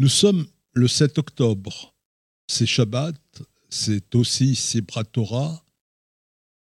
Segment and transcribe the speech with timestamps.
[0.00, 1.92] Nous sommes le 7 octobre.
[2.46, 3.16] C'est Shabbat,
[3.68, 5.64] c'est aussi Sibra Torah,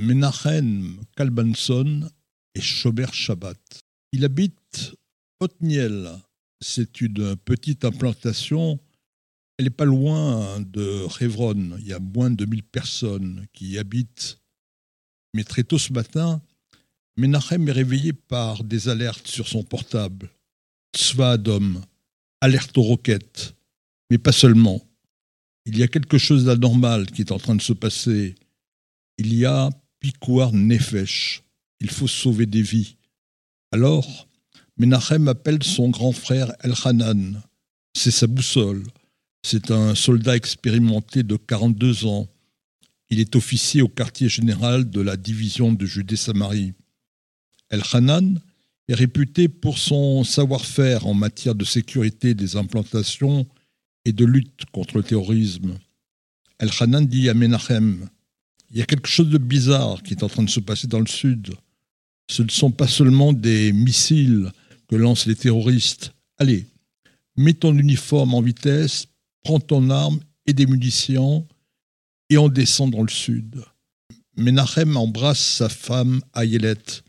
[0.00, 2.10] Menachem Kalbanson
[2.56, 3.84] et Shomer Shabbat.
[4.10, 4.96] Il habite
[5.38, 6.10] Otniel.
[6.60, 8.80] C'est une petite implantation.
[9.58, 11.76] Elle n'est pas loin de Révron.
[11.78, 14.40] Il y a moins de 1000 personnes qui y habitent.
[15.34, 16.42] Mais très tôt ce matin,
[17.16, 20.30] Menachem est réveillé par des alertes sur son portable.
[20.96, 21.80] Tzva Adom,
[22.44, 23.54] alerte aux roquettes,
[24.10, 24.82] mais pas seulement.
[25.64, 28.34] Il y a quelque chose d'anormal qui est en train de se passer.
[29.16, 31.42] Il y a Pikouar Nefesh.
[31.80, 32.96] Il faut sauver des vies.
[33.72, 34.28] Alors,
[34.76, 37.42] Menachem appelle son grand frère Elhanan.
[37.96, 38.82] C'est sa boussole.
[39.42, 42.28] C'est un soldat expérimenté de 42 ans.
[43.08, 46.74] Il est officier au quartier général de la division de Judée-Samarie.
[47.70, 48.38] Elhanan
[48.88, 53.46] est réputé pour son savoir-faire en matière de sécurité des implantations
[54.04, 55.78] et de lutte contre le terrorisme.
[56.58, 58.08] El-Hanan dit à Menachem
[58.70, 61.00] Il y a quelque chose de bizarre qui est en train de se passer dans
[61.00, 61.54] le sud.
[62.30, 64.50] Ce ne sont pas seulement des missiles
[64.88, 66.12] que lancent les terroristes.
[66.38, 66.66] Allez,
[67.36, 69.06] mets ton uniforme en vitesse,
[69.42, 71.46] prends ton arme et des munitions,
[72.30, 73.62] et on descend dans le sud.
[74.36, 77.02] Menachem embrasse sa femme Ayelet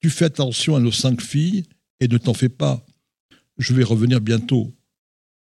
[0.00, 1.64] tu fais attention à nos cinq filles
[2.00, 2.84] et ne t'en fais pas.
[3.58, 4.72] Je vais revenir bientôt.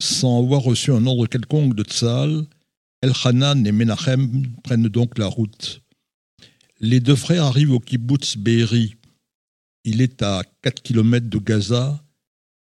[0.01, 2.47] Sans avoir reçu un ordre quelconque de Tzal,
[3.01, 5.81] El-Hanan et Menachem prennent donc la route.
[6.79, 8.95] Les deux frères arrivent au kibbutz Be'eri.
[9.83, 12.03] Il est à 4 km de Gaza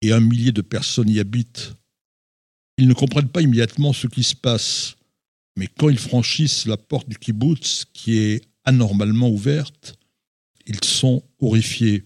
[0.02, 1.74] et un millier de personnes y habitent.
[2.78, 4.96] Ils ne comprennent pas immédiatement ce qui se passe,
[5.56, 9.98] mais quand ils franchissent la porte du kibbutz, qui est anormalement ouverte,
[10.68, 12.04] ils sont horrifiés.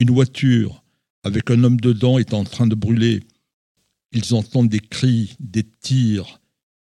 [0.00, 0.84] Une voiture
[1.22, 3.22] avec un homme dedans est en train de brûler.
[4.12, 6.40] Ils entendent des cris, des tirs.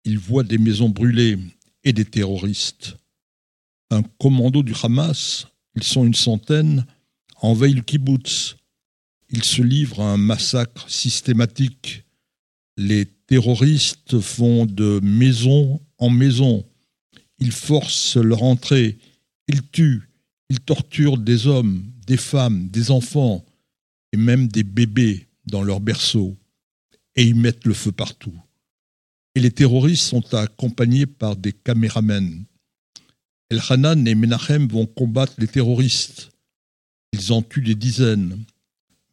[0.05, 1.37] Ils voient des maisons brûlées
[1.83, 2.97] et des terroristes.
[3.89, 6.85] Un commando du Hamas, ils sont une centaine,
[7.41, 8.55] envahit le kibbutz.
[9.29, 12.03] Ils se livrent à un massacre systématique.
[12.77, 16.65] Les terroristes vont de maison en maison.
[17.39, 18.97] Ils forcent leur entrée.
[19.47, 20.09] Ils tuent,
[20.49, 23.45] ils torturent des hommes, des femmes, des enfants
[24.13, 26.37] et même des bébés dans leurs berceaux.
[27.15, 28.33] Et ils mettent le feu partout.
[29.35, 32.45] Et les terroristes sont accompagnés par des caméramens.
[33.49, 36.31] El Hanan et Menachem vont combattre les terroristes.
[37.13, 38.43] Ils en tuent des dizaines.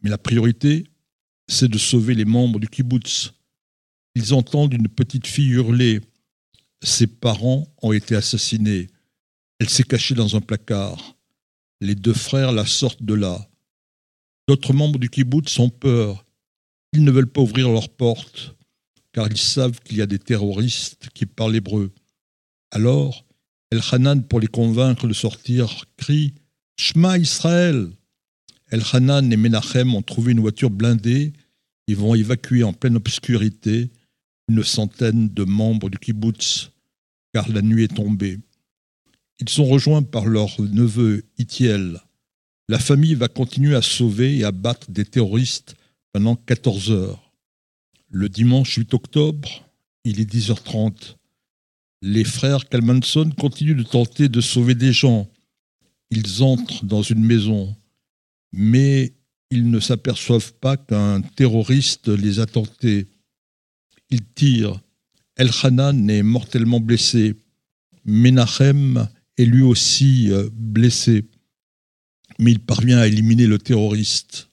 [0.02, 0.84] Mais la priorité,
[1.48, 3.32] c'est de sauver les membres du kibbutz.
[4.14, 6.00] Ils entendent une petite fille hurler.
[6.82, 8.88] Ses parents ont été assassinés.
[9.58, 11.16] Elle s'est cachée dans un placard.
[11.80, 13.48] Les deux frères la sortent de là.
[14.48, 16.24] D'autres membres du kibbutz ont peur.
[16.92, 18.54] Ils ne veulent pas ouvrir leurs portes,
[19.12, 21.92] car ils savent qu'il y a des terroristes qui parlent hébreu.
[22.70, 23.24] Alors,
[23.70, 26.34] El-Hanan, pour les convaincre de sortir, crie
[26.76, 27.90] Shema Israël
[28.70, 31.32] El-Hanan et Menachem ont trouvé une voiture blindée.
[31.86, 33.90] Ils vont évacuer en pleine obscurité
[34.48, 36.70] une centaine de membres du kibbutz,
[37.32, 38.38] car la nuit est tombée.
[39.40, 42.00] Ils sont rejoints par leur neveu Itiel.
[42.68, 45.74] La famille va continuer à sauver et à battre des terroristes
[46.12, 47.32] pendant 14 heures.
[48.08, 49.68] Le dimanche 8 octobre,
[50.04, 51.16] il est 10h30.
[52.00, 55.28] Les frères Kalmanson continuent de tenter de sauver des gens.
[56.10, 57.74] Ils entrent dans une maison,
[58.52, 59.14] mais
[59.50, 63.08] ils ne s'aperçoivent pas qu'un terroriste les a tentés.
[64.10, 64.80] Ils tirent.
[65.36, 67.34] El Hanan est mortellement blessé.
[68.04, 69.08] Menachem
[69.38, 71.24] est lui aussi euh, blessé,
[72.38, 74.50] mais il parvient à éliminer le terroriste.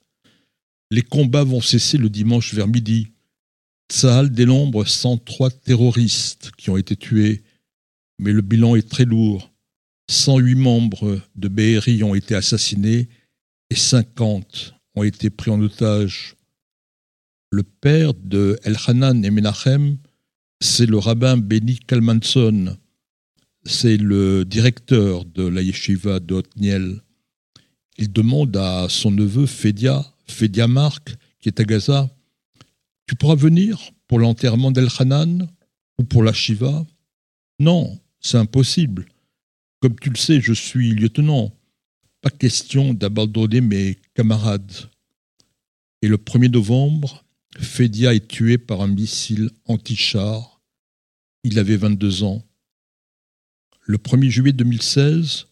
[0.89, 3.07] Les combats vont cesser le dimanche vers midi.
[3.91, 7.43] Tsahal dénombre 103 terroristes qui ont été tués,
[8.19, 9.51] mais le bilan est très lourd.
[10.09, 13.07] 108 membres de Be'eri ont été assassinés
[13.69, 16.35] et 50 ont été pris en otage.
[17.51, 19.97] Le père de Elhanan et Menachem,
[20.61, 22.77] c'est le rabbin Benny Kalmanson,
[23.63, 27.01] c'est le directeur de la yeshiva d'Otniel.
[27.97, 32.09] Il demande à son neveu Fedia, Fedia Mark, qui est à Gaza,
[33.07, 35.49] Tu pourras venir pour l'enterrement d'El-Hanan
[35.97, 36.85] ou pour la Shiva?
[37.59, 39.05] Non, c'est impossible.
[39.81, 41.51] Comme tu le sais, je suis lieutenant.
[42.21, 44.89] Pas question d'abandonner mes camarades.
[46.01, 47.25] Et le 1er novembre,
[47.57, 50.61] Fedia est tué par un missile anti-char.
[51.43, 52.41] Il avait 22 ans.
[53.91, 55.47] Le 1er juillet 2016,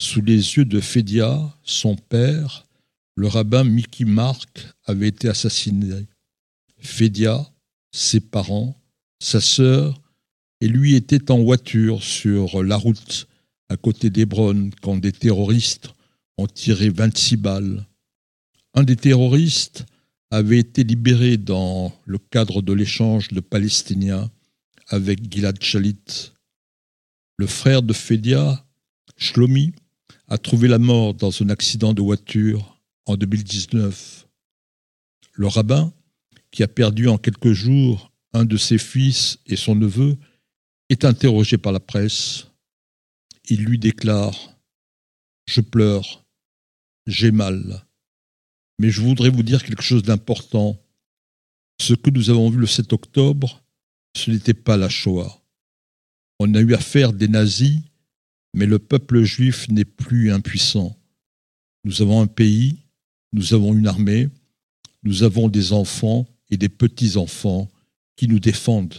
[0.00, 2.66] sous les yeux de Fedia, son père,
[3.14, 6.06] le rabbin Mickey Mark avait été assassiné.
[6.78, 7.46] Fedia
[7.92, 8.74] ses parents,
[9.18, 10.00] sa sœur,
[10.62, 13.28] et lui étaient en voiture sur la route
[13.68, 15.90] à côté d'Hébron quand des terroristes
[16.38, 17.86] ont tiré 26 balles.
[18.72, 19.84] Un des terroristes
[20.30, 24.30] avait été libéré dans le cadre de l'échange de Palestiniens
[24.88, 26.32] avec Gilad Shalit.
[27.36, 28.64] Le frère de Fedia,
[29.16, 29.72] Shlomi,
[30.28, 34.28] a trouvé la mort dans un accident de voiture en 2019.
[35.32, 35.92] Le rabbin,
[36.50, 40.16] qui a perdu en quelques jours un de ses fils et son neveu,
[40.88, 42.46] est interrogé par la presse.
[43.48, 44.32] Il lui déclare⁇
[45.46, 46.24] Je pleure,
[47.06, 47.84] j'ai mal,
[48.78, 50.80] mais je voudrais vous dire quelque chose d'important.
[51.80, 53.64] Ce que nous avons vu le 7 octobre,
[54.16, 55.43] ce n'était pas la Shoah.
[56.40, 57.80] On a eu affaire des nazis,
[58.54, 60.96] mais le peuple juif n'est plus impuissant.
[61.84, 62.78] Nous avons un pays,
[63.32, 64.28] nous avons une armée,
[65.02, 67.70] nous avons des enfants et des petits-enfants
[68.16, 68.94] qui nous défendent.